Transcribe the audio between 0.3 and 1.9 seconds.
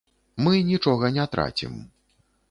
Мы нічога не трацім.